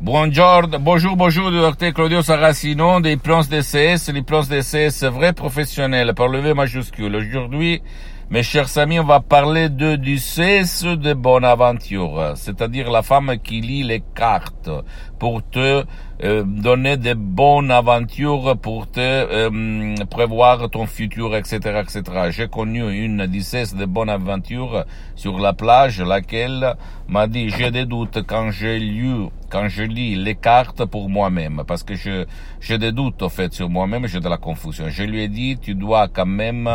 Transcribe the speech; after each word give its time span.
Bonjour, 0.00 0.68
bonjour, 0.78 1.16
bonjour, 1.16 1.50
docteur 1.50 1.92
Claudio 1.92 2.22
Saracino, 2.22 3.00
des 3.00 3.16
plans 3.16 3.40
DCS, 3.40 4.12
les 4.14 4.22
plans 4.22 4.44
DCS 4.44 5.02
vrais 5.06 5.32
professionnels, 5.32 6.14
par 6.14 6.28
le 6.28 6.38
V 6.38 6.54
majuscule. 6.54 7.16
Aujourd'hui, 7.16 7.82
mes 8.30 8.44
chers 8.44 8.78
amis, 8.78 9.00
on 9.00 9.04
va 9.04 9.18
parler 9.18 9.68
de, 9.68 9.96
du 9.96 10.18
cesse 10.18 10.84
de 10.84 11.14
Bonaventure, 11.14 12.34
c'est-à-dire 12.36 12.92
la 12.92 13.02
femme 13.02 13.38
qui 13.42 13.60
lit 13.60 13.82
les 13.82 14.00
cartes 14.14 14.70
pour 15.18 15.42
te 15.42 15.82
euh, 16.22 16.44
donner 16.44 16.96
des 16.96 17.14
bonnes 17.14 17.72
aventures, 17.72 18.56
pour 18.56 18.88
te 18.88 19.00
euh, 19.00 19.94
prévoir 20.08 20.70
ton 20.70 20.86
futur, 20.86 21.34
etc., 21.34 21.80
etc. 21.82 22.02
J'ai 22.30 22.46
connu 22.46 22.88
une 23.04 23.26
dizaine 23.26 23.76
de 23.76 23.84
bonnes 23.84 24.10
aventures 24.10 24.84
sur 25.16 25.40
la 25.40 25.54
plage, 25.54 26.00
laquelle 26.00 26.76
m'a 27.08 27.26
dit 27.26 27.50
j'ai 27.50 27.72
des 27.72 27.84
doutes 27.84 28.22
quand 28.26 28.52
j'ai 28.52 28.78
lu, 28.78 29.28
quand 29.48 29.68
je 29.68 29.82
lis 29.82 30.14
les 30.14 30.34
cartes 30.34 30.84
pour 30.84 31.08
moi-même, 31.08 31.62
parce 31.66 31.82
que 31.82 31.94
je 31.94 32.26
j'ai 32.60 32.78
des 32.78 32.92
doutes 32.92 33.28
fait 33.28 33.52
sur 33.52 33.68
moi-même, 33.68 34.06
j'ai 34.06 34.20
de 34.20 34.28
la 34.28 34.36
confusion. 34.36 34.86
Je 34.88 35.02
lui 35.04 35.22
ai 35.22 35.28
dit 35.28 35.58
tu 35.60 35.74
dois 35.74 36.08
quand 36.08 36.26
même 36.26 36.68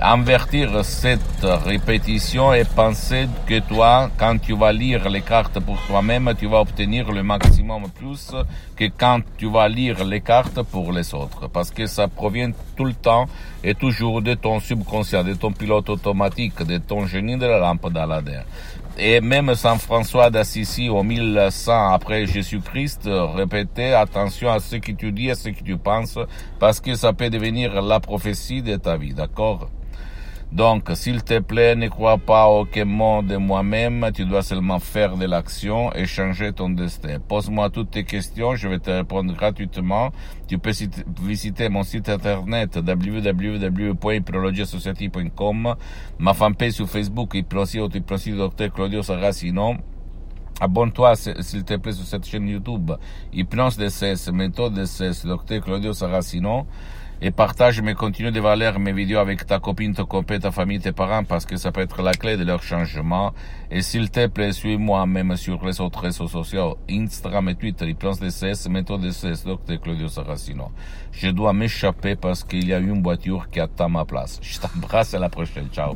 invertir 0.00 0.84
cette 0.84 1.42
répétition 1.42 2.52
et 2.52 2.64
penser 2.64 3.28
que 3.46 3.58
toi, 3.60 4.10
quand 4.18 4.38
tu 4.38 4.54
vas 4.54 4.72
lire 4.72 5.08
les 5.08 5.22
cartes 5.22 5.60
pour 5.60 5.80
toi-même, 5.86 6.32
tu 6.38 6.46
vas 6.46 6.60
obtenir 6.60 7.10
le 7.12 7.22
maximum 7.22 7.84
plus 7.98 8.32
que 8.76 8.84
quand 8.96 9.20
tu 9.38 9.50
vas 9.50 9.68
lire 9.68 10.04
les 10.04 10.20
cartes 10.20 10.62
pour 10.62 10.92
les 10.92 11.14
autres. 11.14 11.48
Parce 11.48 11.70
que 11.70 11.86
ça 11.86 12.08
provient 12.08 12.52
tout 12.76 12.84
le 12.84 12.94
temps 12.94 13.26
et 13.62 13.74
toujours 13.74 14.22
de 14.22 14.34
ton 14.34 14.60
subconscient, 14.60 15.24
de 15.24 15.34
ton 15.34 15.52
pilote 15.52 15.88
automatique, 15.88 16.62
de 16.62 16.78
ton 16.78 17.06
génie 17.06 17.38
de 17.38 17.46
la 17.46 17.58
lampe 17.58 17.90
d'Aladin. 17.92 18.42
Et 18.98 19.20
même 19.20 19.54
Saint 19.54 19.76
François 19.76 20.30
d'Assisi 20.30 20.88
au 20.88 21.02
1100 21.02 21.92
après 21.92 22.15
Jésus-Christ 22.24 23.06
répétait 23.34 23.92
attention 23.92 24.50
à 24.50 24.60
ce 24.60 24.76
que 24.76 24.92
tu 24.92 25.12
dis, 25.12 25.30
à 25.30 25.34
ce 25.34 25.50
que 25.50 25.62
tu 25.62 25.76
penses, 25.76 26.18
parce 26.58 26.80
que 26.80 26.94
ça 26.94 27.12
peut 27.12 27.28
devenir 27.28 27.82
la 27.82 28.00
prophétie 28.00 28.62
de 28.62 28.76
ta 28.76 28.96
vie, 28.96 29.12
d'accord? 29.12 29.68
Donc, 30.52 30.88
s'il 30.94 31.24
te 31.24 31.40
plaît, 31.40 31.74
ne 31.74 31.88
crois 31.88 32.18
pas 32.18 32.46
aucun 32.46 32.84
mot 32.84 33.20
de 33.20 33.36
moi-même, 33.36 34.08
tu 34.14 34.24
dois 34.24 34.42
seulement 34.42 34.78
faire 34.78 35.16
de 35.16 35.26
l'action 35.26 35.92
et 35.92 36.06
changer 36.06 36.52
ton 36.52 36.70
destin. 36.70 37.18
Pose-moi 37.18 37.68
toutes 37.68 37.90
tes 37.90 38.04
questions, 38.04 38.54
je 38.54 38.68
vais 38.68 38.78
te 38.78 38.90
répondre 38.90 39.34
gratuitement. 39.34 40.12
Tu 40.46 40.58
peux 40.58 40.70
visiter 41.20 41.68
mon 41.68 41.82
site 41.82 42.08
internet 42.08 42.76
www.hypnologiassociative.com, 42.76 45.74
ma 46.20 46.32
fanpage 46.32 46.74
sur 46.74 46.88
Facebook, 46.88 47.34
Hypnosie 47.34 47.80
ou 47.80 47.88
Hypnosie 47.92 48.30
Dr 48.30 48.70
Claudio 48.72 49.02
Saracino. 49.02 49.74
Abonne-toi, 50.60 51.16
s'il 51.16 51.64
te 51.64 51.76
plaît, 51.76 51.92
sur 51.92 52.06
cette 52.06 52.26
chaîne 52.26 52.48
YouTube, 52.48 52.92
Hypnose 53.32 53.76
DCS, 53.76 54.30
méthode 54.32 54.74
DCS, 54.74 55.26
Dr 55.26 55.60
Claudio 55.60 55.92
Saracino 55.92 56.66
et 57.20 57.30
partage 57.30 57.80
mes 57.80 57.94
contenus 57.94 58.32
de 58.32 58.40
valeur, 58.40 58.78
mes 58.78 58.92
vidéos 58.92 59.18
avec 59.18 59.46
ta 59.46 59.58
copine, 59.58 59.94
ton 59.94 60.04
copain, 60.04 60.38
ta 60.38 60.50
famille, 60.50 60.80
tes 60.80 60.92
parents, 60.92 61.24
parce 61.24 61.46
que 61.46 61.56
ça 61.56 61.72
peut 61.72 61.80
être 61.80 62.02
la 62.02 62.12
clé 62.12 62.36
de 62.36 62.44
leur 62.44 62.62
changement. 62.62 63.32
Et 63.70 63.80
s'il 63.82 64.10
te 64.10 64.26
plaît, 64.26 64.52
suis-moi 64.52 65.06
même 65.06 65.36
sur 65.36 65.64
les 65.64 65.80
autres 65.80 66.00
réseaux 66.00 66.28
sociaux, 66.28 66.76
Instagram 66.90 67.48
et 67.48 67.54
Twitter, 67.54 67.94
Plans 67.94 68.16
DCS, 68.16 68.68
méthode 68.68 69.00
DCS, 69.00 69.44
Dr. 69.44 69.80
Claudio 69.80 70.08
Saracino. 70.08 70.70
Je 71.12 71.28
dois 71.28 71.52
m'échapper 71.52 72.16
parce 72.16 72.44
qu'il 72.44 72.66
y 72.66 72.74
a 72.74 72.78
une 72.78 73.02
voiture 73.02 73.48
qui 73.50 73.60
attend 73.60 73.88
ma 73.88 74.04
place. 74.04 74.38
Je 74.42 74.58
t'embrasse 74.58 75.14
à 75.14 75.18
la 75.18 75.30
prochaine. 75.30 75.68
Ciao. 75.72 75.94